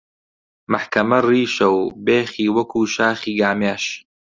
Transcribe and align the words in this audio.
مەحکەمە 0.71 1.19
ڕیشە 1.29 1.67
و 1.73 1.77
بێخی 2.05 2.53
وەکوو 2.55 2.91
شاخی 2.95 3.33
گامێش 3.41 3.83